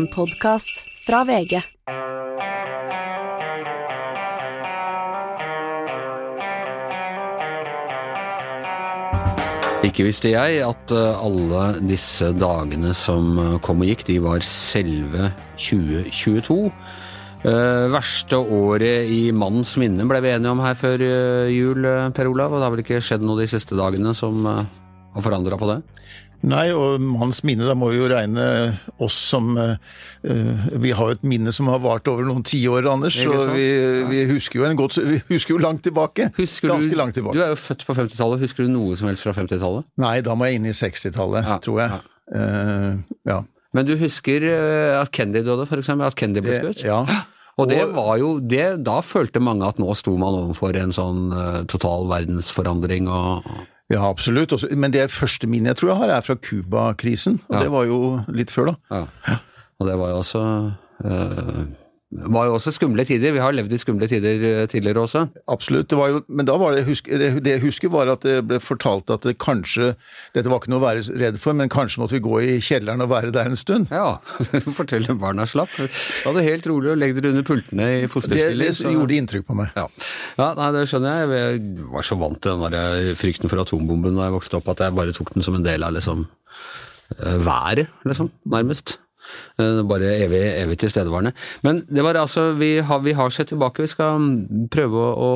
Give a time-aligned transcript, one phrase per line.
[0.00, 0.70] En podkast
[1.04, 1.58] fra VG.
[9.84, 14.46] Ikke visste jeg at eh, alle disse dagene som eh, kom og gikk, de var
[14.46, 16.58] selve 2022.
[17.40, 22.10] Uh, verste året i mannens minne ble vi enige om her før eh, jul, eh,
[22.12, 22.52] Per Olav.
[22.52, 24.64] Og det har vel ikke skjedd noe de siste dagene som uh,
[25.14, 25.78] har forandra på det?
[26.48, 28.44] Nei, og manns minne, da må vi jo regne
[29.02, 33.18] oss som eh, Vi har jo et minne som har vart over noen tiår, Anders,
[33.20, 33.66] så vi,
[34.08, 36.30] vi, husker jo en godt, vi husker jo langt tilbake.
[36.38, 37.36] Husker Ganske du, langt tilbake.
[37.36, 38.44] Du er jo født på 50-tallet.
[38.46, 39.88] Husker du noe som helst fra 50-tallet?
[40.00, 42.00] Nei, da må jeg inn i 60-tallet, Ja, tror jeg.
[42.30, 43.42] Eh, ja.
[43.76, 44.46] Men du husker
[44.98, 46.08] at Kennedy døde, eksempel?
[46.08, 46.86] At Kennedy ble skutt?
[46.88, 47.04] ja.
[47.60, 51.28] Og det var jo det, Da følte mange at nå sto man overfor en sånn
[51.34, 53.44] uh, total verdensforandring og
[53.90, 54.52] ja, absolutt.
[54.52, 57.40] Også, men det første minnet jeg tror jeg har, er fra Cuba-krisen.
[57.48, 57.62] Og Ja.
[57.64, 59.04] det var jo litt før, da.
[59.28, 59.36] Ja.
[59.80, 60.42] Og det var jo også
[61.04, 61.62] eh,
[62.10, 63.30] var jo også skumle tider.
[63.36, 65.20] Vi har levd i skumle tider eh, tidligere også.
[65.46, 65.86] Absolutt.
[65.92, 68.40] Det var jo, men da var det, husk, det, det jeg husker var at det
[68.50, 69.92] ble fortalt at det kanskje
[70.34, 73.04] Dette var ikke noe å være redd for, men kanskje måtte vi gå i kjelleren
[73.04, 73.92] og være der en stund.
[73.94, 74.16] Ja,
[74.80, 75.70] Fortell om barna slapp.
[76.24, 78.64] Ta det helt rolig og legg dere under pultene i Det, fosterstilling.
[78.66, 79.70] det så- gjorde inntrykk på meg.
[79.78, 79.86] Ja.
[80.40, 81.44] ja, nei, det skjønner jeg.
[81.44, 84.82] Jeg var så vant til den der frykten for atombomben da jeg vokste opp, at
[84.82, 86.26] jeg bare tok den som en del av liksom
[87.20, 88.96] eh, været, liksom, nærmest.
[89.60, 91.34] Eh, Bare evig, evig tilstedeværende.
[91.66, 94.30] Men det var altså, vi har, vi har sett tilbake, vi skal
[94.72, 95.34] prøve å, å,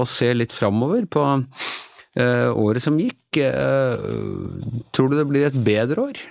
[0.00, 3.38] å se litt framover på uh, året som gikk.
[3.38, 6.24] Uh, tror du det blir et bedre år?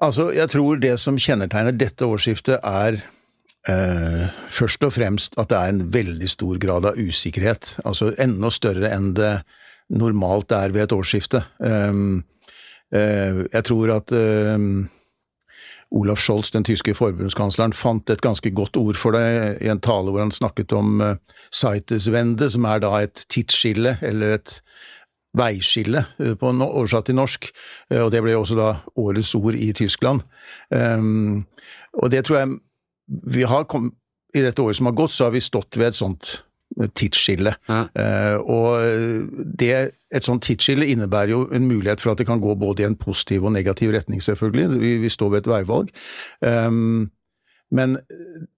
[0.00, 3.02] Altså, jeg tror det som kjennetegner dette årsskiftet er
[3.68, 7.74] Uh, først og fremst at det er en veldig stor grad av usikkerhet.
[7.84, 9.34] Altså enda større enn det
[9.92, 11.42] normalt er ved et årsskifte.
[11.58, 12.22] Um,
[12.96, 14.88] uh, jeg tror at um,
[15.90, 20.12] Olaf Scholz, den tyske forbundskansleren, fant et ganske godt ord for det i en tale
[20.12, 24.60] hvor han snakket om Zeiteswende, Seiteswende, som er da et tidsskille, eller et
[25.36, 27.50] veiskille, eh, på no oversatt til norsk,
[27.90, 30.22] eh, og det ble også da årets ord i Tyskland.
[30.70, 31.46] Um,
[32.02, 32.58] og det tror jeg
[33.26, 33.92] vi har kom,
[34.34, 36.49] I dette året som har gått, så har vi stått ved et sånt eh,
[36.94, 37.54] tidsskille.
[37.68, 37.80] Ja.
[37.98, 38.82] Eh, og
[39.60, 39.72] det,
[40.14, 42.98] et sånt tidsskille innebærer jo en mulighet for at det kan gå både i en
[42.98, 44.80] positiv og negativ retning, selvfølgelig.
[44.80, 45.90] Vi, vi står ved et veivalg.
[46.40, 47.10] Um,
[47.70, 47.98] men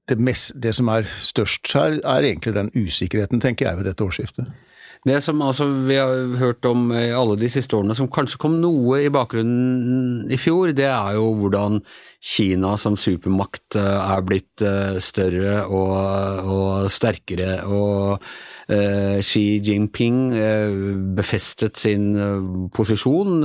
[0.08, 4.04] det, mest, det som er størst her, er egentlig den usikkerheten, tenker jeg, ved dette
[4.04, 4.52] årsskiftet.
[5.02, 8.60] Det som altså vi har hørt om i alle de siste årene, som kanskje kom
[8.62, 11.80] noe i bakgrunnen i fjor, det er jo hvordan
[12.22, 18.22] Kina som supermakt eh, er blitt eh, større og, og sterkere, og
[18.70, 20.78] eh, Xi Jinping eh,
[21.18, 22.38] befestet sin eh,
[22.70, 23.42] posisjon,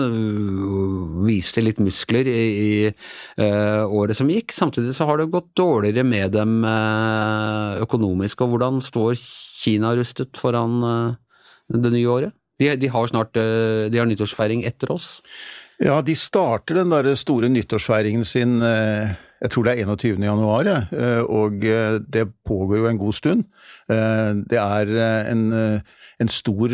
[1.26, 4.54] viste litt muskler i, i eh, året som gikk.
[4.54, 6.60] Samtidig så har det gått dårligere med dem
[7.82, 11.18] økonomisk, og hvordan står Kina rustet foran
[11.74, 12.36] det nye året?
[12.58, 15.18] De, de har snart eh, de har nyttårsfeiring etter oss.
[15.84, 20.24] Ja, de starter den der store nyttårsfeiringen sin eh, jeg tror det er 21.
[20.26, 23.44] januar, eh, og det pågår jo en god stund.
[23.86, 24.90] Det er
[25.30, 26.74] en, en stor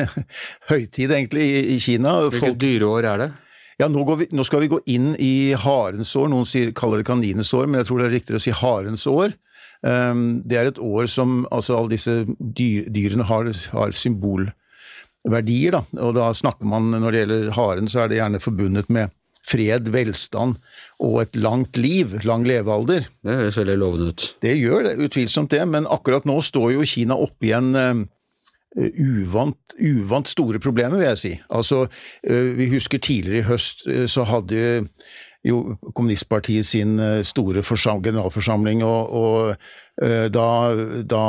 [0.72, 2.16] høytid, egentlig, i Kina.
[2.34, 3.30] Hvilket dyreår er det?
[3.78, 6.28] Ja, nå, går vi, nå skal vi gå inn i harens år.
[6.30, 9.06] Noen sier, kaller det kaninens år, men jeg tror det er riktigere å si harens
[9.10, 9.38] år.
[9.84, 15.82] Um, det er et år som altså alle disse dyr, dyrene har, har symbolverdier, da.
[16.00, 19.12] Og da snakker man, når det gjelder haren, så er det gjerne forbundet med
[19.44, 20.56] fred, velstand
[21.04, 23.04] og et langt liv, lang levealder.
[23.20, 24.26] Det høres veldig lovende ut.
[24.40, 28.00] Det gjør det, utvilsomt det, men akkurat nå står jo Kina oppe i en eh,
[29.04, 31.34] uvant, uvant store problemer, vil jeg si.
[31.52, 31.84] Altså,
[32.24, 34.64] eh, vi husker tidligere i høst eh, så hadde
[35.44, 40.48] jo kommunistpartiet sin eh, store generalforsamling, og, og eh, da,
[41.04, 41.26] da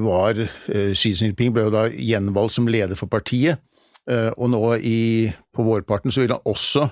[0.00, 3.58] var eh, Xi Jinping ble jo da gjenvalgt som leder for partiet,
[4.04, 6.82] og nå i, på vårparten så vil han også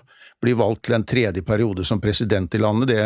[0.40, 2.88] bli valgt til en tredje periode som president i landet.
[2.88, 3.02] Det,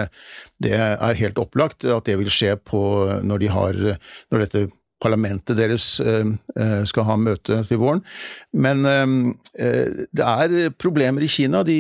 [0.63, 2.79] det er helt opplagt at det vil skje på
[3.27, 4.63] når de har når dette
[5.03, 6.25] parlamentet deres eh,
[6.57, 8.03] eh, skal ha møte til våren.
[8.57, 11.63] Men eh, det er problemer i Kina.
[11.67, 11.79] De,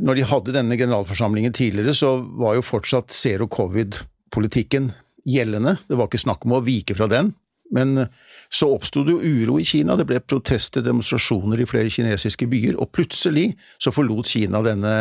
[0.00, 4.90] når de hadde denne generalforsamlingen tidligere, så var jo fortsatt zero covid-politikken
[5.28, 5.76] gjeldende.
[5.88, 7.34] Det var ikke snakk om å vike fra den.
[7.72, 8.06] Men
[8.52, 12.76] så oppsto det jo uro i Kina, det ble protester, demonstrasjoner i flere kinesiske byer,
[12.76, 13.46] og plutselig
[13.80, 14.92] så forlot Kina denne,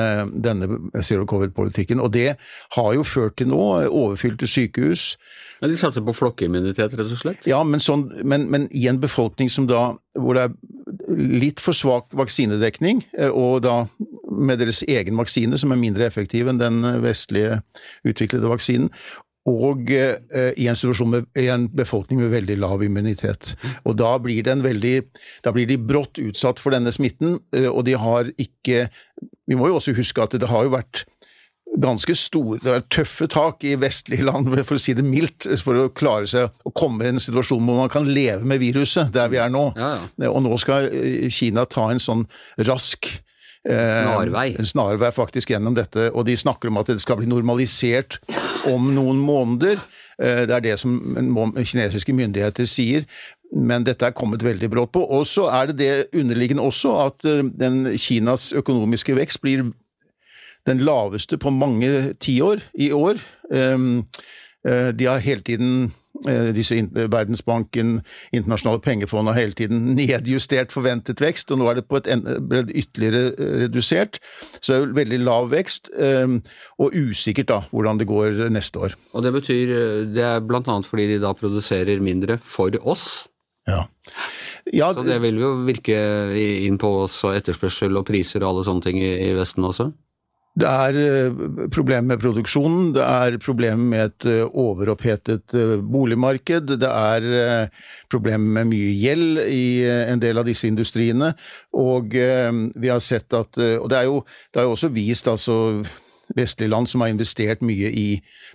[0.44, 0.70] denne
[1.04, 2.00] zero covid-politikken.
[2.00, 2.38] Og det
[2.78, 5.16] har jo ført til nå overfylte sykehus,
[5.62, 7.46] Ja, de satser på flokkimmunitet, rett og slett?
[7.46, 11.76] ja, men, sånn, men, men i en befolkning som da, hvor det er litt for
[11.76, 13.84] svak vaksinedekning, eh, og da
[14.32, 17.60] med deres egen vaksine, som er mindre effektiv enn den vestlige
[18.08, 18.90] utviklede vaksinen
[19.50, 23.56] og eh, i en situasjon med i en befolkning med veldig lav immunitet.
[23.90, 24.96] Og Da blir, veldig,
[25.44, 28.90] da blir de brått utsatt for denne smitten, eh, og de har ikke
[29.48, 31.04] Vi må jo også huske at det har jo vært
[31.82, 35.80] ganske store, det er tøffe tak i vestlige land, for å si det mildt, for
[35.80, 39.32] å klare seg å komme i en situasjon hvor man kan leve med viruset, der
[39.32, 39.70] vi er nå.
[39.80, 40.32] Ja, ja.
[40.32, 42.28] Og nå skal eh, Kina ta en sånn
[42.68, 43.10] rask
[43.68, 44.56] Snarvei.
[44.58, 48.18] En snarvei faktisk gjennom dette, og de snakker om at det skal bli normalisert
[48.66, 49.78] om noen måneder.
[50.22, 50.98] Eh, det er det som
[51.58, 53.06] kinesiske myndigheter sier,
[53.52, 55.04] men dette er kommet veldig brått på.
[55.04, 59.70] Og så er det det underliggende også at eh, den Kinas økonomiske vekst blir
[60.70, 63.18] den laveste på mange tiår i år.
[63.54, 64.06] Ehm,
[64.68, 65.92] eh, de har hele tiden
[66.56, 68.00] disse Verdensbanken,
[68.36, 72.10] internasjonale pengefond har hele tiden nedjustert forventet vekst, og nå er det på et
[72.48, 74.22] ble ytterligere redusert.
[74.60, 75.92] Så det er veldig lav vekst,
[76.82, 78.96] og usikkert da hvordan det går neste år.
[79.16, 79.74] Og det betyr
[80.12, 83.26] Det er annet fordi de da produserer mindre for oss?
[83.70, 83.86] Ja.
[84.74, 85.98] ja Så det vil jo virke
[86.66, 89.92] inn på oss og etterspørsel og priser og alle sånne ting i Vesten også?
[90.52, 96.74] Det er eh, problemer med produksjonen, det er problemer med et eh, overopphetet eh, boligmarked,
[96.82, 97.70] det er
[98.12, 101.32] problemer med mye gjeld i en del av disse industriene,
[101.72, 105.56] og vi har sett at Og det er jo, det er jo også vist, altså
[106.36, 108.08] vestlige land som har investert mye i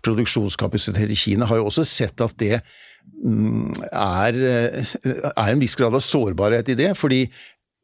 [0.05, 2.61] produksjonskapasitet i Kina, har jo også sett at det
[3.25, 4.41] mm, er,
[5.33, 6.93] er en viss grad av sårbarhet i det.
[6.97, 7.27] fordi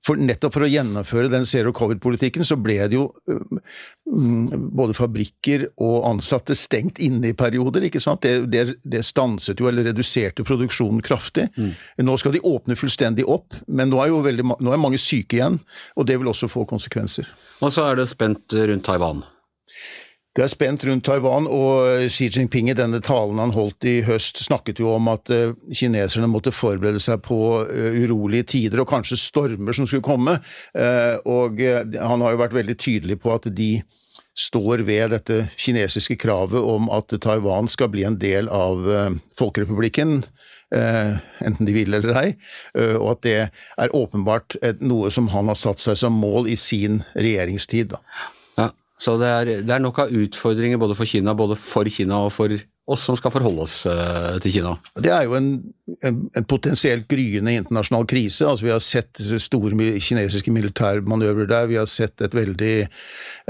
[0.03, 5.69] for nettopp for å gjennomføre den zero covid-politikken, så ble det jo um, både fabrikker
[5.83, 8.25] og ansatte stengt inne i perioder, ikke sant.
[8.27, 11.47] Det, det, det stanset jo, eller reduserte produksjonen kraftig.
[11.55, 11.71] Mm.
[12.03, 15.39] Nå skal de åpne fullstendig opp, men nå er jo veldig, nå er mange syke
[15.39, 15.61] igjen,
[15.95, 17.31] og det vil også få konsekvenser.
[17.63, 19.23] Og så er det spent rundt Taiwan.
[20.33, 24.39] Det er spent rundt Taiwan, og Xi Jinping i denne talen han holdt i høst,
[24.41, 27.37] snakket jo om at eh, kineserne måtte forberede seg på
[27.67, 30.39] eh, urolige tider og kanskje stormer som skulle komme.
[30.73, 33.75] Eh, og han har jo vært veldig tydelig på at de
[34.33, 38.81] står ved dette kinesiske kravet om at Taiwan skal bli en del av
[39.37, 40.23] folkerepublikken.
[40.73, 42.29] enten de vil eller ei,
[42.97, 47.03] og at det er åpenbart noe som han har satt seg som mål i sin
[47.13, 47.93] regjeringstid.
[47.93, 48.01] Da.
[49.03, 52.31] Så det er, det er, nok av utfordringer både for Kina, både for Kina og
[52.35, 52.55] for
[52.93, 54.77] oss som skal forholde oss uh, til Kina.
[54.99, 55.49] Det er jo en,
[56.03, 58.47] en, en, potensielt gryende internasjonal krise.
[58.47, 62.75] Altså, vi har sett store kinesiske militærmanøvrer der, vi har sett et veldig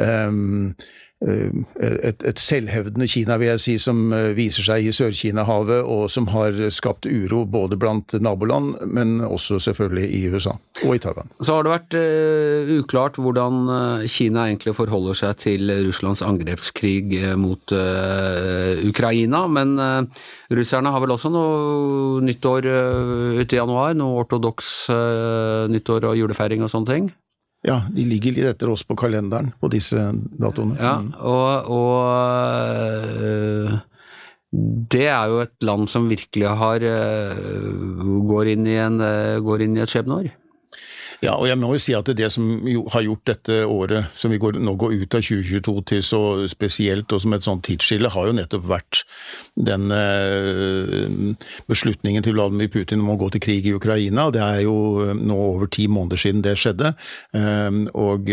[0.00, 0.92] um, Eh,
[1.28, 6.26] et, et, selvhevdende Kina, vil jeg si, som eh, viser seg i Sør-Kina-havet, og som
[6.32, 11.30] har skapt uro både blant naboland, men også selvfølgelig i USA og i Taiwan.
[11.38, 13.62] Så har det vært uh, uklart hvordan
[14.10, 21.14] Kina egentlig forholder seg til Russlands angrepskrig mot uh, Ukraina, men uh, russerne har vel
[21.14, 22.66] også noe nyttår
[23.38, 23.94] ute i januar?
[23.98, 24.72] Noe ortodoks
[25.72, 27.12] nyttår og julefeiring og sånne ting?
[27.62, 30.74] Ja, de ligger litt etter oss på kalenderen på disse datoene.
[30.80, 31.12] Ja, mm.
[31.22, 33.76] og, og øh,
[34.92, 39.62] det er jo et land som virkelig har øh, går inn i, en, øh, går
[39.68, 40.32] inn i et skjebneår.
[41.22, 42.48] Ja, og jeg må jo si at det som
[42.90, 47.12] har gjort dette året som vi går, nå går ut av 2022 til så spesielt
[47.14, 49.04] og som et sånt tidsskille, har jo nettopp vært
[49.54, 51.06] den eh,
[51.70, 54.32] beslutningen til Vladimir Putin om å gå til krig i Ukraina.
[54.34, 56.90] Det er jo eh, nå over ti måneder siden det skjedde.
[57.38, 57.70] Eh,
[58.02, 58.26] og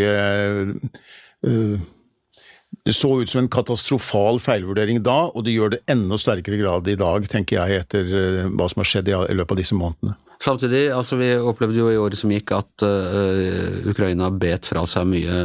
[2.89, 6.89] det så ut som en katastrofal feilvurdering da, og det gjør det enda sterkere grad
[6.89, 10.17] i dag, tenker jeg, etter hva som har skjedd i løpet av disse månedene.
[10.39, 15.09] Samtidig, altså vi opplevde jo i året som gikk at uh, Ukraina bet fra seg
[15.11, 15.35] mye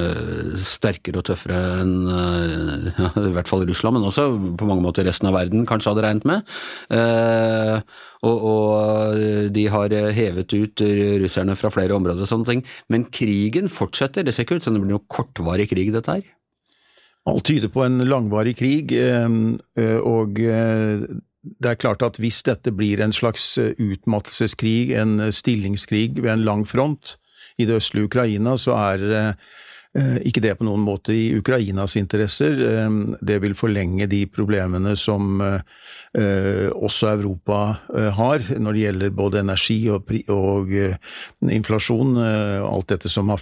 [0.55, 5.03] sterkere og tøffere enn uh, ja, i hvert fall Russland, men også på mange måter
[5.09, 6.55] resten av verden kanskje hadde regnet med.
[6.95, 7.83] Uh,
[8.23, 10.85] og, og, de har hevet ut
[11.25, 12.63] russerne fra flere områder og sånne ting.
[12.87, 16.31] Men krigen fortsetter, det ser ikke ut som det blir noe kortvarig krig, dette her?
[17.29, 18.95] Alt tyder på en langvarig krig,
[20.07, 20.41] og
[21.45, 26.33] det er klart at hvis dette blir en slags eh, utmattelseskrig, en eh, stillingskrig ved
[26.33, 27.17] en lang front
[27.59, 29.51] i det østlige Ukraina, så er eh,
[29.95, 32.59] ikke det på noen måte i Ukrainas interesser.
[33.23, 35.39] Det vil forlenge de problemene som
[36.15, 40.95] Eh, også Europa eh, har, når det gjelder både energi og, og eh,
[41.51, 42.13] inflasjon.
[42.15, 43.41] alt dette som har,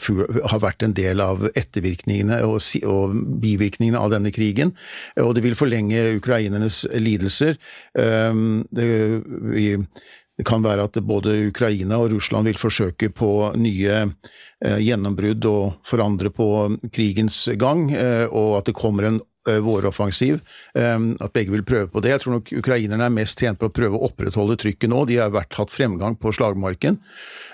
[0.49, 4.73] har, vært en del av ettervirkningene og, og, bivirkningene av denne krigen.
[5.21, 7.59] Og det vil forlenge ukrainernes lidelser.
[7.93, 8.87] Det,
[9.53, 9.67] vi
[10.39, 15.85] det kan være at både Ukraina og Russland vil forsøke på nye eh, gjennombrudd og
[15.87, 16.47] forandre på
[16.95, 19.21] krigens gang, eh, og at det kommer en
[19.51, 20.41] eh, våroffensiv.
[20.73, 22.15] At begge vil prøve på det.
[22.15, 25.05] Jeg tror nok ukrainerne er mest tjent på å prøve å opprettholde trykket nå.
[25.11, 26.97] De har vært hatt fremgang på slagmarken.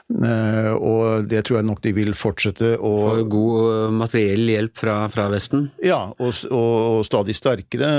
[0.08, 5.26] Og det tror jeg nok de vil fortsette å Får god materiell hjelp fra, fra
[5.32, 5.66] Vesten?
[5.85, 7.90] Ja, og, og, og stadig sterkere.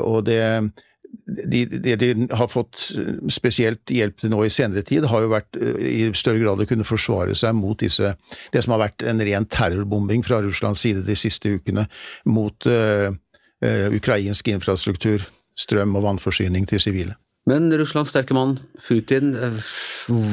[0.00, 0.40] Og det
[1.26, 2.90] de, de, de har fått
[3.32, 6.68] spesielt hjelp til nå i senere tid, har jo vært eh, i større grad å
[6.68, 8.14] kunne forsvare seg mot disse
[8.52, 11.86] Det som har vært en ren terrorbombing fra Russlands side de siste ukene
[12.28, 15.24] mot uh, uh, ukrainsk infrastruktur,
[15.58, 17.16] strøm og vannforsyning til sivile.
[17.50, 19.56] Men Russlands sterke mann, Putin, eh,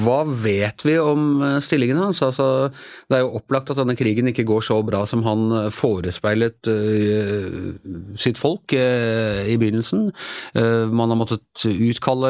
[0.03, 2.21] hva vet vi om eh, stillingen hans?
[2.25, 2.69] Altså,
[3.09, 6.69] det er jo opplagt at denne krigen ikke går så bra som han eh, forespeilet
[6.69, 7.73] uh,
[8.19, 10.07] sitt folk i begynnelsen.
[10.57, 12.29] Man har måttet utkalle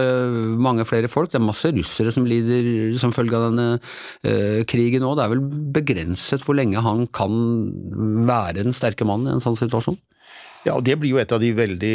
[0.62, 1.32] mange flere folk.
[1.32, 5.18] Det er masse russere som lider som følge av denne krigen òg.
[5.18, 5.44] Det er vel
[5.78, 7.34] begrenset hvor lenge han kan
[8.28, 9.98] være den sterke mannen i en sånn situasjon?
[10.66, 11.94] Ja, og Det blir jo et av de veldig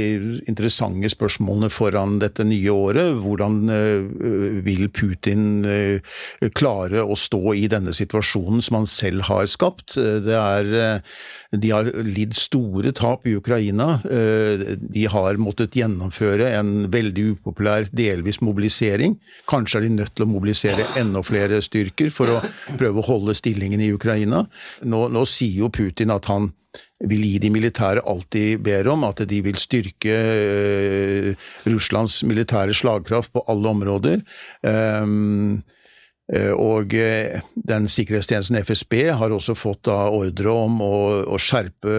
[0.49, 3.19] interessante spørsmålene foran dette nye året.
[3.21, 6.15] Hvordan uh, vil Putin uh,
[6.57, 9.99] klare å stå i denne situasjonen som han selv har skapt?
[9.99, 11.19] Er, uh,
[11.53, 13.99] de har lidd store tap i Ukraina.
[14.03, 19.19] De har måttet gjennomføre en veldig upopulær delvis mobilisering.
[19.51, 22.41] Kanskje er de nødt til å mobilisere enda flere styrker for å
[22.81, 24.47] prøve å holde stillingen i Ukraina.
[24.89, 26.55] Nå, nå sier jo Putin at han
[27.11, 32.75] vil gi de militære alt de ber om, at de vil styrke uh, Russlands militære
[32.77, 34.25] slagkraft på alle områder.
[34.63, 35.63] Um,
[36.33, 36.95] og
[37.69, 40.95] den sikkerhetstjenesten FSB har også fått da ordre om å,
[41.29, 41.97] å skjerpe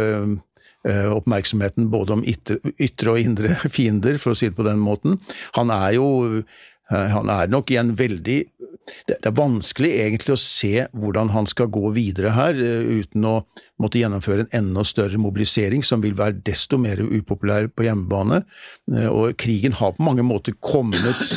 [1.13, 5.19] oppmerksomheten både om ytre, ytre og indre fiender, for å si det på den måten.
[5.59, 6.07] Han er jo
[6.93, 8.39] han er nok i en veldig
[9.07, 13.35] det er vanskelig egentlig å se hvordan han skal gå videre her, uten å
[13.81, 18.43] måtte gjennomføre en enda større mobilisering, som vil være desto mer upopulær på hjemmebane.
[19.11, 21.35] Og krigen har på mange måter kommet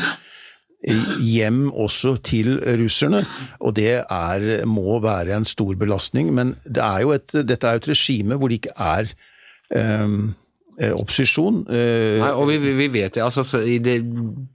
[1.23, 3.23] hjem også til russerne,
[3.61, 6.33] og det er, må være en stor belastning.
[6.35, 9.15] Men det er et, dette er jo et regime hvor det ikke er
[10.05, 10.35] um,
[10.77, 11.63] opposisjon.
[11.71, 13.97] Nei, og vi, vi vet altså det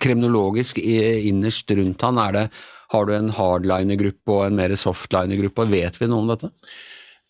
[0.01, 2.45] Kremnologisk innerst rundt han er det
[2.91, 6.51] har du en hardliner-gruppe og en mer softliner-gruppe, vet vi noe om dette?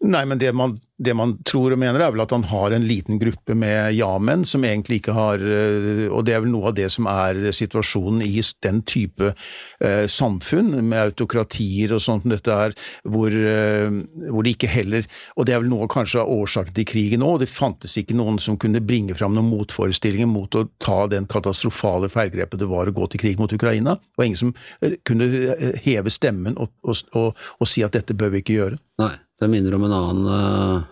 [0.02, 2.86] Nei, men det man, det man, tror og mener er vel at han har en
[2.90, 6.76] liten gruppe med ja-menn som egentlig ikke har eh, Og det er vel noe av
[6.80, 12.58] det som er situasjonen i den type eh, samfunn, med autokratier og sånt som dette
[12.66, 13.94] er, hvor, eh,
[14.32, 15.06] hvor det ikke heller
[15.36, 18.42] Og det er vel noe kanskje av årsaken til krigen òg, det fantes ikke noen
[18.42, 22.96] som kunne bringe fram noen motforestillinger mot å ta den katastrofale feilgrepet det var å
[22.96, 24.00] gå til krig mot Ukraina.
[24.02, 27.94] Det var ingen som eh, kunne eh, heve stemmen og, og, og, og si at
[27.94, 28.82] dette bør vi ikke gjøre.
[29.02, 29.18] Nei.
[29.42, 30.84] Det minner om en annen uh,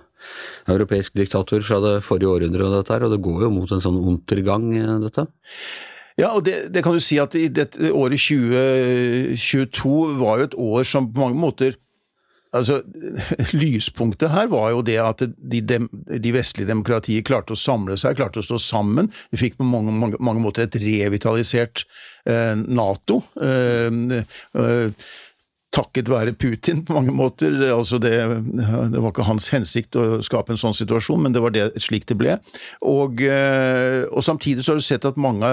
[0.73, 3.99] europeisk diktator fra det forrige århundret, dette her, og det går jo mot en sånn
[4.11, 4.71] untergang,
[5.05, 5.27] dette?
[6.19, 10.57] Ja, og det, det, kan du si at i dette året 2022 var jo et
[10.59, 11.77] år som på mange måter
[12.49, 12.79] Altså,
[13.61, 18.41] Lyspunktet her var jo det at de, de vestlige demokratier klarte å samle seg, klarte
[18.41, 19.11] å stå sammen.
[19.29, 21.85] Vi fikk på mange, mange, mange måter et revitalisert
[22.25, 23.21] eh, Nato.
[23.37, 23.93] Eh,
[24.63, 25.11] eh,
[25.75, 27.53] takket være Putin på mange måter.
[27.69, 28.13] Altså det,
[28.57, 32.07] det, var ikke hans hensikt å skape en sånn situasjon, men det var det, slik
[32.09, 32.37] det ble.
[32.81, 35.49] Og, og, samtidig så har du sett at mange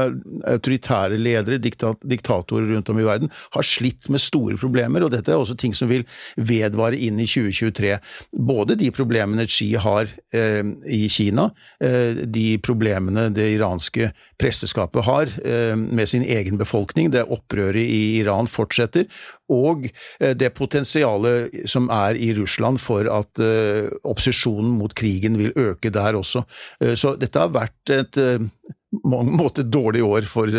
[0.48, 5.32] autoritære ledere, diktat, diktatorer rundt om i verden, har slitt med store problemer, og dette
[5.32, 6.06] er også ting som vil
[6.36, 7.96] vedvare inn i 2023.
[8.46, 11.50] Både de problemene Xi har eh, i Kina,
[11.82, 18.20] eh, de problemene det iranske presteskapet har eh, med sin egen befolkning, det opprøret i
[18.20, 19.06] Iran fortsetter,
[19.52, 19.86] og
[20.20, 25.90] Eh, det potensialet som er i Russland for at uh, opposisjonen mot krigen vil øke
[25.92, 26.44] der også.
[26.82, 28.20] Uh, så dette har vært et
[29.04, 30.52] mange måter dårlig år for,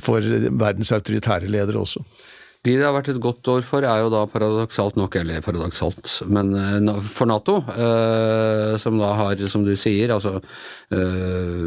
[0.00, 0.22] for
[0.62, 2.00] verdens autoritære ledere også.
[2.62, 6.12] De det har vært et godt år for, er jo da paradoksalt nok, eller paradoksalt,
[6.30, 10.36] men for Nato, eh, som da har, som du sier, altså
[10.94, 11.64] eh,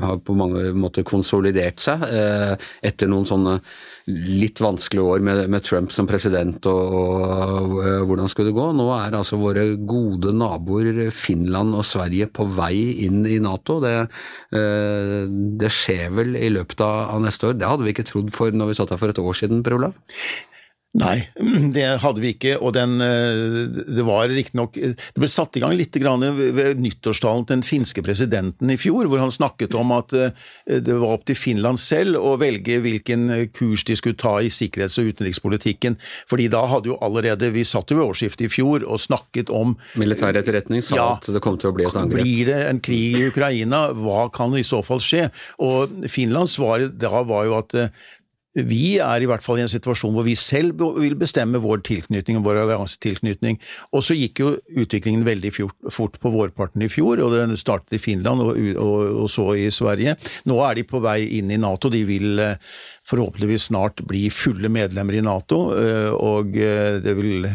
[0.00, 3.58] har på mange måter konsolidert seg eh, etter noen sånne
[4.08, 8.66] litt vanskelige år med, med Trump som president og, og, og, hvordan skulle det gå.
[8.76, 13.78] Nå er altså våre gode naboer Finland og Sverige på vei inn i Nato.
[13.84, 13.94] Det,
[14.56, 15.16] eh,
[15.60, 17.58] det skjer vel i løpet av, neste år.
[17.60, 19.76] Det hadde vi ikke trodd for når vi satt her for et år siden, Per
[19.76, 19.96] Olav?
[20.96, 21.18] Nei,
[21.76, 25.74] det hadde vi ikke, og den, eh, det var riktignok Det ble satt i gang
[25.76, 30.32] litt ved nyttårstalen til den finske presidenten i fjor, hvor han snakket om at eh,
[30.80, 34.96] det var opp til Finland selv å velge hvilken kurs de skulle ta i sikkerhets-
[35.02, 35.98] og utenrikspolitikken.
[36.30, 39.74] Fordi da hadde jo allerede Vi satt jo ved årsskiftet i fjor og snakket om
[40.00, 42.24] Militær etterretning sa ja, at det kom til å bli et angrep.
[42.24, 45.28] Blir det en krig i Ukraina, hva kan i så fall skje?
[45.64, 47.92] Og Finlands svar da var jo at eh,
[48.66, 52.40] vi er i hvert fall i en situasjon hvor vi selv vil bestemme vår tilknytning
[52.40, 53.58] og vår alliansetilknytning.
[53.94, 55.52] Og så gikk jo utviklingen veldig
[55.94, 59.68] fort på vårparten i fjor, og den startet i Finland og, og, og så i
[59.74, 60.16] Sverige.
[60.48, 61.90] Nå er de på vei inn i Nato.
[61.92, 62.56] De vil eh,
[63.08, 67.48] forhåpentligvis snart bli fulle medlemmer i Nato, eh, og eh, det vil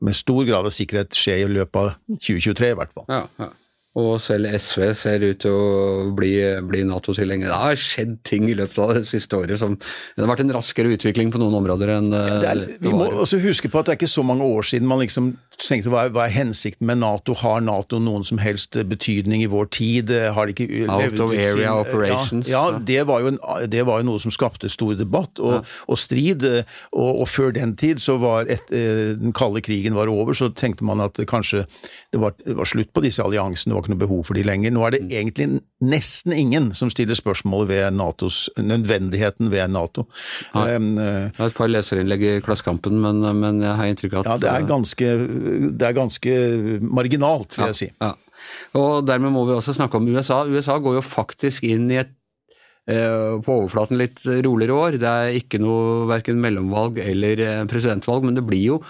[0.00, 3.10] med stor grad av sikkerhet skje i løpet av 2023 i hvert fall.
[3.10, 3.50] Ja, ja.
[3.98, 7.48] Og selv SV ser ut til å bli, bli Nato-tilhenger.
[7.50, 10.52] Det har skjedd ting i løpet av det siste året som Det har vært en
[10.54, 13.96] raskere utvikling på noen områder enn ja, er, Vi må også huske på at det
[13.96, 17.00] er ikke så mange år siden man liksom tenkte hva er, hva er hensikten med
[17.02, 17.34] Nato?
[17.42, 20.14] Har Nato noen som helst betydning i vår tid?
[20.36, 22.50] Har de ikke Out of area sin, operations.
[22.50, 25.64] Ja, ja det, var en, det, var jo noe som skapte stor debatt og, ja.
[25.90, 26.46] og strid.
[26.46, 30.50] Og, og, før den tid, så var et, eh, den kalde krigen var over, så
[30.54, 31.66] tenkte man at kanskje
[32.14, 34.74] det var, det var slutt på disse alliansene var ikke noe behov for de lenger.
[34.74, 35.10] Nå er det mm.
[35.18, 35.46] egentlig
[35.90, 40.06] nesten ingen som stiller spørsmål ved NATOs, nødvendigheten ved Nato.
[40.54, 40.76] Ja.
[40.76, 44.30] Um, jeg har et par leserinnlegg i Klassekampen, men, men, jeg har inntrykk av at
[44.30, 45.12] Ja, det er ganske,
[45.80, 46.38] det er ganske
[46.84, 47.90] marginalt, vil ja, jeg si.
[48.00, 48.14] Ja.
[48.78, 50.44] Og dermed må vi også snakke om USA.
[50.46, 52.12] USA går jo faktisk inn i et
[52.90, 54.98] eh, på overflaten litt roligere år.
[55.02, 58.82] Det er ikke noe verken mellomvalg eller eh, presidentvalg, men det blir jo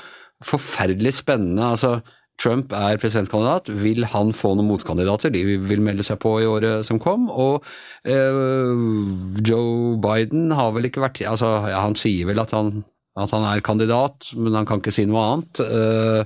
[0.45, 1.73] forferdelig spennende.
[1.75, 2.01] altså
[2.41, 3.69] Trump er presidentkandidat.
[3.83, 5.33] Vil han få noen motkandidater?
[5.35, 7.29] De vil melde seg på i året som kom.
[7.31, 7.67] Og
[8.09, 12.83] eh, Joe Biden har vel ikke vært altså, ja, Han sier vel at han,
[13.21, 15.61] at han er kandidat, men han kan ikke si noe annet.
[15.61, 16.23] Uh,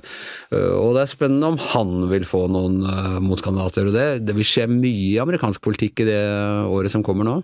[0.79, 3.89] og det er spennende om han vil få noen uh, motkandidater.
[3.89, 6.23] og det, det vil skje mye i amerikansk politikk i det
[6.69, 7.39] året som kommer nå.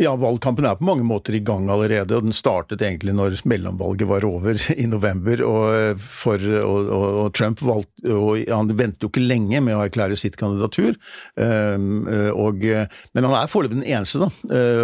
[0.00, 4.08] Ja, valgkampen er på mange måter i gang allerede, og den startet egentlig når mellomvalget
[4.08, 5.42] var over i november.
[5.44, 10.16] Og, for, og, og, Trump valgte, og han ventet jo ikke lenge med å erklære
[10.18, 10.96] sitt kandidatur.
[11.36, 14.30] Um, men han er foreløpig den eneste, da.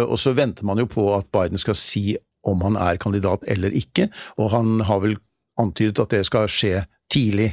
[0.05, 2.13] Og så venter man jo på at Biden skal si
[2.47, 4.07] om han er kandidat eller ikke,
[4.39, 5.17] og han har vel
[5.59, 7.49] antydet at det skal skje tidlig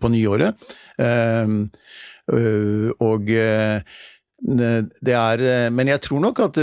[0.00, 0.56] på nyåret.
[0.96, 1.68] Uh,
[3.02, 3.26] og
[4.40, 5.40] det er
[5.74, 6.58] Men jeg tror nok at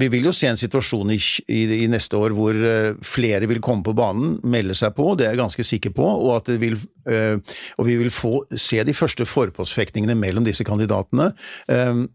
[0.00, 1.18] vi vil jo se en situasjon i,
[1.52, 5.26] i, i, neste år hvor uh, flere vil komme på banen, melde seg på, det
[5.26, 6.78] er jeg ganske sikker på, og, vil,
[7.10, 7.36] uh,
[7.76, 11.30] og vi vil få se de første forpostfektningene mellom disse kandidatene.
[11.70, 12.06] Uh,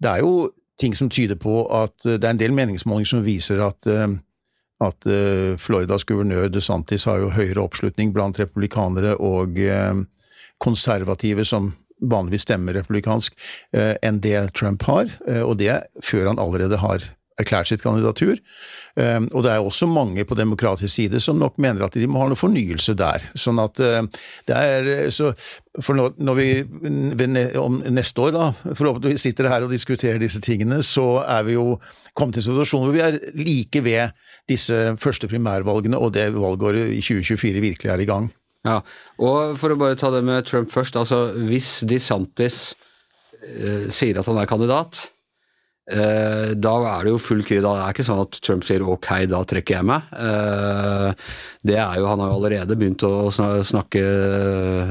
[0.00, 0.50] det er jo
[0.80, 3.88] ting som tyder på at det er en del meningsmålinger som viser at
[4.80, 5.04] at
[5.60, 9.60] Floridas guvernør DeSantis har jo høyere oppslutning blant republikanere og
[10.56, 11.68] konservative som
[12.00, 13.36] vanligvis stemmer republikansk,
[13.76, 15.12] enn det Trump har,
[15.44, 17.04] og det før han allerede har
[17.40, 18.38] erklært sitt kandidatur.
[18.98, 22.22] Ehm, og det er også mange på demokratisk side som nok mener at de må
[22.22, 23.24] ha noe fornyelse der.
[23.38, 24.02] Sånn at eh,
[24.50, 25.32] det er så
[25.80, 26.46] For når vi
[27.62, 31.76] om neste år, da, forhåpentligvis sitter her og diskuterer disse tingene, så er vi jo
[32.12, 34.10] kommet til en situasjon hvor vi er like ved
[34.50, 38.26] disse første primærvalgene og det valgåret i 2024 virkelig er i gang.
[38.66, 38.80] Ja,
[39.22, 40.98] og for å bare ta det med Trump først.
[40.98, 42.74] altså Hvis DeSantis
[43.46, 45.19] eh, sier at han er kandidat, Eh,
[45.90, 47.62] da er det jo full krig.
[47.64, 50.10] Da det er ikke sånn at Trump sier ok, da trekker jeg meg.
[50.14, 51.30] Eh,
[51.66, 54.02] det er jo, Han har jo allerede begynt å snakke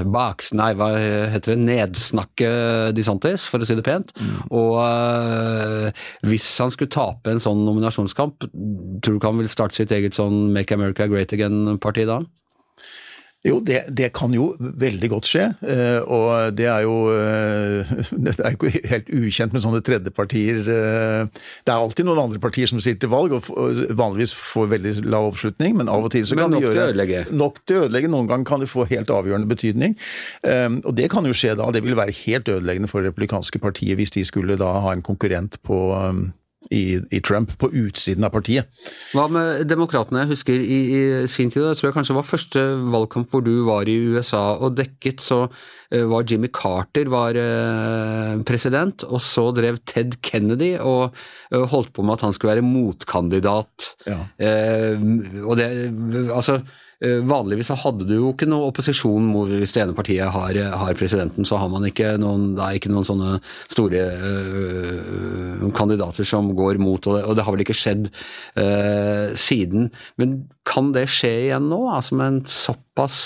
[0.05, 0.51] baks...
[0.57, 0.89] Nei, hva
[1.33, 1.59] heter det?
[1.65, 2.51] Nedsnakke
[2.95, 4.13] DeSantis, for å si det pent.
[4.19, 4.35] Mm.
[4.59, 9.79] Og eh, hvis han skulle tape en sånn nominasjonskamp, tror du ikke han vil starte
[9.79, 12.21] sitt eget sånn Make America Great Again-parti da?
[13.47, 15.45] Jo, det, det, kan jo veldig godt skje.
[15.63, 17.91] Eh, og det er jo eh,
[18.25, 20.59] Det er jo ikke helt ukjent med sånne tredjepartier.
[20.59, 23.47] Eh, det er alltid noen andre partier som stiller til valg, og
[23.95, 27.23] vanligvis får veldig lav oppslutning, men av og til så kan de gjøre ødelegge.
[27.31, 28.11] Nok til å ødelegge.
[28.11, 29.95] Noen ganger kan det få helt avgjørende betydning.
[30.83, 31.69] Og det kan jo skje da.
[31.71, 35.05] Det vil være helt ødeleggende for det republikanske partiet hvis de skulle da ha en
[35.05, 35.79] konkurrent på
[36.67, 38.67] i, i, Trump, på utsiden av partiet.
[39.15, 40.25] Hva med demokratene?
[40.25, 43.53] Jeg husker i, i sin tid, jeg tror jeg kanskje var første valgkamp hvor du
[43.67, 49.47] var i USA og dekket, så uh, var Jimmy Carter var uh, president, og så
[49.55, 51.15] drev Ted Kennedy og
[51.55, 53.93] uh, holdt på med at han skulle være motkandidat.
[54.09, 54.19] Ja.
[55.43, 55.65] og det,
[56.33, 60.57] altså eh, vanligvis så hadde du jo ikke noe opposisjon hvis det ene partiet har,
[60.81, 63.37] har, presidenten, så har man ikke noen Det er ikke noen sånne
[63.71, 68.09] store øh, kandidater som går mot, og det, og det har vel ikke skjedd
[68.59, 69.89] øh, siden.
[70.19, 73.19] Men kan det skje igjen nå, altså med en såpass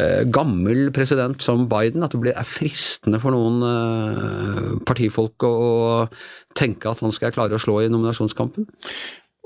[0.00, 6.56] øh, gammel president som Biden, at det blir, er fristende for noen partifolk å, å
[6.56, 8.68] tenke at han skal klare å slå i nominasjonskampen?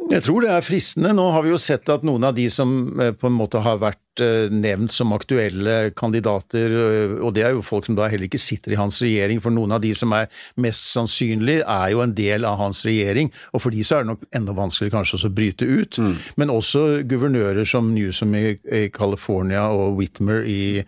[0.08, 1.10] Jeg tror det er fristende.
[1.16, 2.70] Nå har vi jo sett at noen av de som
[3.02, 7.56] eh, på en måte har vært eh, nevnt som aktuelle kandidater, eh, og det er
[7.56, 10.14] jo folk som da heller ikke sitter i hans regjering, for noen av de som
[10.16, 10.30] er
[10.62, 14.12] mest sannsynlig, er jo en del av hans regjering, og for de så er det
[14.12, 15.98] nok enda vanskeligere kanskje å bryte ut.
[16.00, 16.14] Mm.
[16.40, 20.84] Men også guvernører som Newsom i, i California og Whitmer i,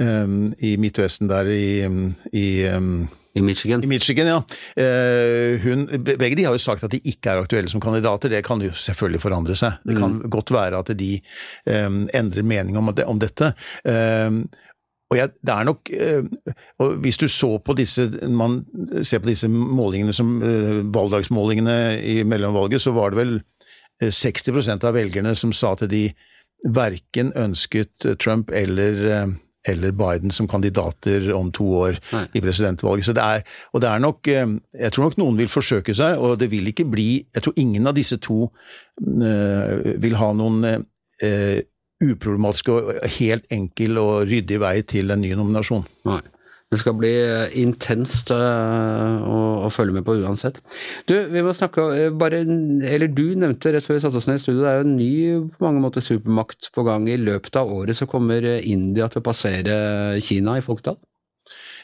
[0.00, 1.84] um, i Midtvesten der i,
[2.32, 3.82] i um, i Michigan.
[3.84, 4.42] I Michigan, ja.
[4.76, 8.30] Eh, hun, begge de har jo sagt at de ikke er aktuelle som kandidater.
[8.30, 9.80] Det kan jo selvfølgelig forandre seg.
[9.82, 10.28] Det kan mm.
[10.30, 11.16] godt være at de
[11.66, 13.50] um, endrer mening om, om dette.
[13.82, 14.44] Um,
[15.10, 15.90] og jeg, det er nok
[16.80, 18.62] og Hvis du så på disse man
[19.04, 20.40] ser på disse målingene som
[20.94, 23.34] valgdagsmålingene i mellomvalget, så var det vel
[24.02, 26.08] 60% av velgerne som sa at de
[26.64, 29.36] verken ønsket Trump eller
[29.68, 32.24] eller Biden som kandidater om to år Nei.
[32.32, 33.08] i presidentvalget.
[33.08, 36.18] Så det er, og det er nok eh, Jeg tror nok noen vil forsøke seg,
[36.18, 39.72] og det vil ikke bli Jeg tror ingen av disse to uh,
[40.02, 41.58] vil ha noen uh,
[42.04, 45.84] uproblematisk og helt enkel og ryddig vei til en ny nominasjon.
[46.10, 46.20] Nei.
[46.74, 50.58] Det skal bli eh, intenst uh, å, å, følge med på uansett.
[51.06, 54.42] Du, vi må snakke bare Eller du nevnte rett før vi satte oss ned i
[54.42, 55.14] studio, det er jo en ny
[55.54, 57.06] på mange måter supermakt på gang.
[57.06, 59.76] I løpet av året så kommer India til å passere
[60.24, 60.98] Kina i folketall?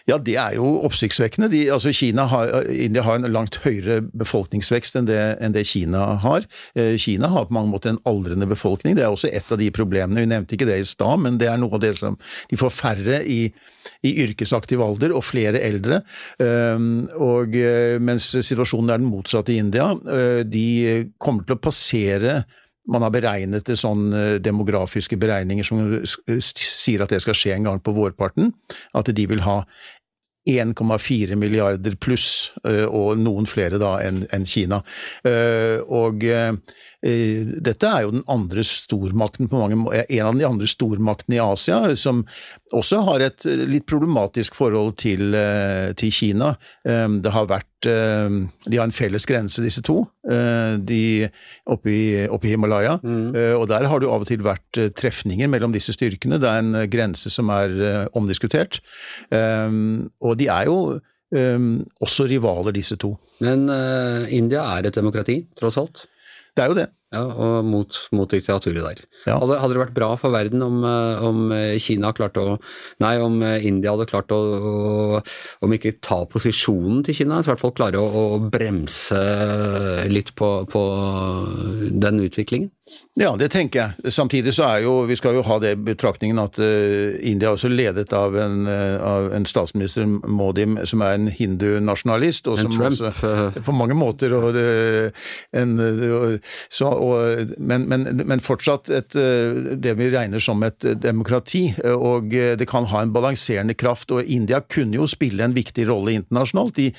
[0.08, 1.50] Ja, det er jo oppsiktsvekkende.
[1.52, 1.92] De, altså
[2.30, 6.46] har, India har en langt høyere befolkningsvekst enn det, enn det, Kina har.
[6.74, 8.96] Eh, Kina har på mange måter en aldrende befolkning.
[8.96, 10.22] Det er også et av de problemene.
[10.22, 12.16] Vi nevnte ikke det i stad, men det er noe av det som
[12.50, 13.52] De får færre i,
[14.06, 16.00] i yrkesaktiv alder og flere eldre.
[16.42, 19.92] Ehm, og eh, mens situasjonen er den motsatte i India.
[20.08, 22.40] Eh, de kommer til å passere
[22.88, 24.08] man har beregnet det sånn
[24.42, 25.82] demografiske beregninger som
[26.40, 28.54] sier at det skal skje en gang på vårparten.
[28.96, 29.60] At de vil ha
[30.48, 34.80] 1,4 milliarder pluss, eh, og noen flere da enn Kina.
[35.26, 36.52] Eh, og eh,
[37.00, 41.78] dette er jo den andre stormakten på mange en av de andre stormaktene i Asia,
[41.96, 42.20] som
[42.76, 45.32] også har et litt problematisk forhold til,
[45.96, 46.52] til Kina.
[46.84, 51.00] Det har vært De har en felles grense, disse to, de
[51.64, 52.98] oppe i, oppe i Himalaya.
[53.00, 53.32] Mm.
[53.56, 56.36] Og der har det jo av og til vært trefninger mellom disse styrkene.
[56.42, 58.82] Det er en grense som er omdiskutert.
[59.32, 61.00] Og de er jo
[61.32, 63.14] også rivaler, disse to.
[63.40, 66.04] Men uh, India er et demokrati, tross alt?
[66.60, 66.90] Det er jo det.
[67.10, 69.00] Ja, Og mot, mot diktaturet der.
[69.24, 69.40] Ja.
[69.40, 71.40] Hadde, hadde, det vært bra for verden om, eh, om,
[71.82, 72.52] Kina klarte å
[73.02, 75.22] Nei, om India hadde klart å, å
[75.64, 79.18] Om ikke ta posisjonen til Kina, så i hvert fall klare å, å bremse
[80.12, 80.84] litt på, på
[82.04, 82.70] den utviklingen?
[83.18, 84.12] Ja, det tenker jeg.
[84.14, 87.70] Samtidig så er jo, vi skal jo ha det betraktningen at uh, India er også
[87.70, 92.48] ledet av en, uh, av en, statsminister, Modim, som er en hindunasjonalist.
[92.50, 92.94] Og som Trump.
[92.94, 93.32] Også,
[93.66, 94.34] på mange måter.
[94.38, 95.76] Og en,
[96.70, 99.18] så, og, men, men, men, fortsatt et,
[99.82, 101.66] det vi regner som et demokrati.
[101.90, 104.14] Og det kan ha en balanserende kraft.
[104.14, 106.78] Og India kunne jo spille en viktig rolle internasjonalt.
[106.78, 106.90] De,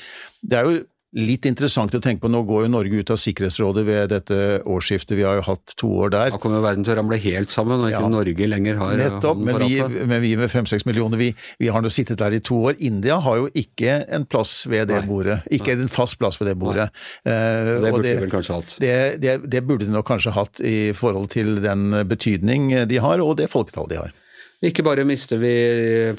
[0.42, 3.82] det er jo Litt interessant å tenke på, nå går jo Norge ut av Sikkerhetsrådet
[3.84, 6.30] ved dette årsskiftet, vi har jo hatt to år der.
[6.32, 9.42] Da kommer verden til å ramle helt sammen, og ikke ja, Norge lenger har Nettopp,
[9.44, 9.74] men vi,
[10.08, 12.80] men vi, med fem-seks millioner, vi, vi, har nå sittet der i to år.
[12.80, 15.10] India har jo ikke en plass ved det Nei.
[15.12, 15.90] bordet, ikke Nei.
[15.90, 16.88] en fast plass ved det bordet.
[17.28, 18.80] Uh, det burde de vel kanskje hatt?
[18.80, 23.20] Det, det, det burde de nok kanskje hatt i forhold til den betydning de har,
[23.20, 24.21] og det folketallet de har.
[24.62, 25.52] Ikke bare mister vi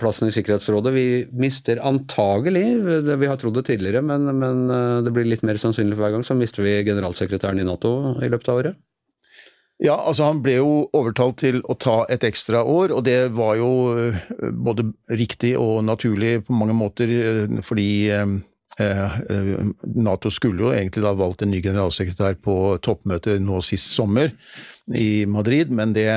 [0.01, 1.07] plassen i Sikkerhetsrådet, vi
[1.39, 2.65] mister antagelig,
[3.07, 6.17] vi har trodd det tidligere, men, men, eh, det blir litt mer sannsynlig for hver
[6.17, 8.81] gang, så mister vi generalsekretæren i Nato i løpet av året.
[9.83, 13.55] Ja, altså han ble jo overtalt til å ta et ekstra år, og det var
[13.61, 14.19] jo eh,
[14.51, 17.91] både riktig og naturlig på mange måter, eh, fordi
[20.03, 24.33] Nato skulle jo egentlig da valgt en ny generalsekretær på toppmøtet nå sist sommer
[24.97, 26.09] i Madrid, men det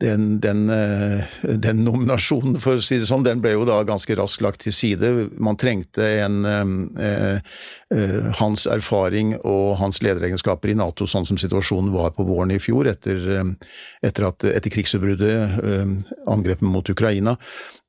[0.00, 4.14] den, den, eh, den, nominasjonen, for å si det sånn, den ble jo da ganske
[4.18, 5.10] raskt lagt til side.
[5.42, 7.40] Man trengte en eh,
[7.94, 12.60] eh, hans erfaring og hans lederegenskaper i Nato, sånn som situasjonen var på våren i
[12.62, 13.72] fjor, etter, eh,
[14.06, 15.96] etter, at, etter krigsutbruddet, eh,
[16.30, 17.34] angrepet mot Ukraina.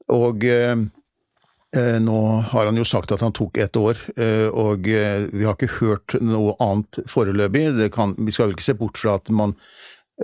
[0.09, 0.73] Og eh,
[2.01, 2.19] nå
[2.49, 3.99] har han jo sagt at han tok ett år,
[4.57, 7.67] og vi har ikke hørt noe annet foreløpig.
[7.77, 9.53] vi skal vel ikke se bort fra at man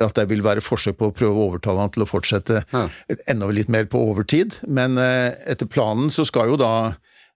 [0.01, 2.88] At det vil være forsøk på å prøve å overtale han til å fortsette Ja.
[3.31, 4.58] enda litt mer på overtid.
[4.67, 6.71] Men eh, etter planen så skal jo da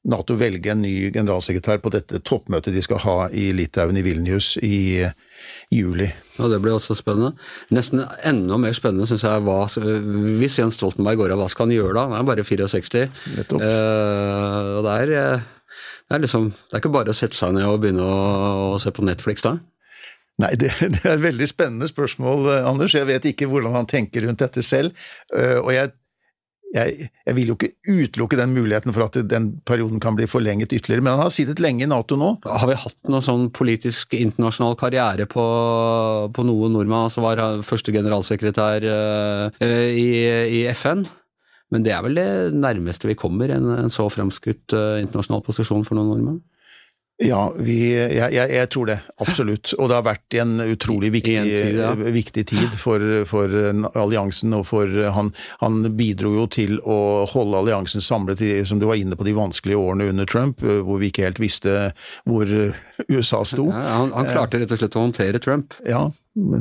[0.07, 4.53] Nato velge en ny generalsekretær på dette toppmøtet de skal ha i Litauen i Vilnius
[4.63, 5.11] i eh,
[5.75, 6.07] juli.
[6.37, 7.33] Ja, Det blir også spennende.
[7.75, 9.57] Nesten enda mer spennende syns jeg hva
[10.39, 12.05] Hvis Jens Stoltenberg går av, hva skal han gjøre da?
[12.13, 13.09] Han er bare 64.
[13.35, 13.61] Nettopp.
[13.67, 15.43] Eh, og det er, eh,
[16.07, 18.79] det er liksom Det er ikke bare å sette seg ned og begynne å, å
[18.79, 19.57] se på Netflix da.
[20.39, 22.95] Nei, det, det er et veldig spennende spørsmål, eh, Anders.
[22.95, 24.95] Jeg vet ikke hvordan han tenker rundt dette selv.
[25.35, 25.91] eh, Og jeg,
[26.75, 30.71] jeg, jeg vil jo ikke utelukke den muligheten for at den perioden kan bli forlenget
[30.77, 31.03] ytterligere.
[31.03, 32.35] Men han har sittet lenge i Nato nå.
[32.45, 35.45] Har vi hatt noe sånn politisk internasjonal karriere på,
[36.35, 37.09] på noen nordmann?
[37.09, 40.09] Altså var første generalsekretær eh, i,
[40.59, 41.03] i FN?
[41.69, 45.99] Men det er vel det nærmeste vi kommer en, en så fremskutt internasjonal posisjon for
[45.99, 46.39] noen nordmenn?
[47.19, 48.95] Ja, vi, jeg, jeg, jeg tror det.
[49.19, 49.73] Absolutt.
[49.75, 51.89] Og det har vært en utrolig viktig, en tid, ja.
[52.15, 53.51] viktig tid for, for
[53.99, 54.55] alliansen.
[54.55, 59.01] og for Han, han bidro jo til å holde alliansen samlet, i, som du var
[59.01, 61.91] inne på, de vanskelige årene under Trump, eh, hvor vi ikke helt visste
[62.23, 62.47] hvor
[63.11, 63.67] USA sto.
[63.67, 65.75] Ja, han, han klarte rett og slett å håndtere Trump.
[65.83, 66.07] Ja,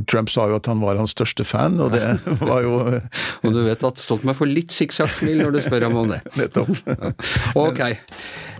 [0.09, 2.03] Trump sa jo at han var hans største fan, og det
[2.49, 6.13] var jo Og du vet at Stoltenberg får litt sikksakk-smil når du spør ham om
[6.13, 6.21] det.
[6.41, 6.73] nettopp.
[7.59, 7.83] Ok.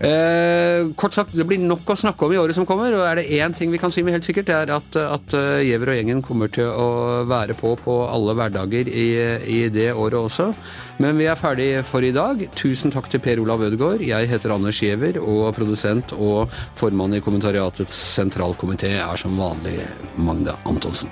[0.05, 3.19] Eh, kort sagt, det blir nok å snakke om i året som kommer, og er
[3.19, 5.93] det én ting vi kan si med helt sikkert, det er at, at eh, Giæver
[5.93, 6.89] og gjengen kommer til å
[7.29, 9.09] være på på alle hverdager i,
[9.49, 10.51] i det året også.
[10.99, 12.41] Men vi er ferdig for i dag.
[12.59, 14.01] Tusen takk til Per Olav Ødegaard.
[14.03, 19.79] Jeg heter Anders Giæver, og produsent og formann i kommentariatets sentralkomité er som vanlig
[20.19, 21.07] Magne Antonsen.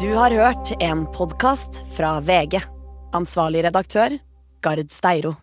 [0.00, 2.62] Du har hørt en podkast fra VG.
[3.12, 4.16] Ansvarlig redaktør,
[4.62, 5.34] Gard Steiro.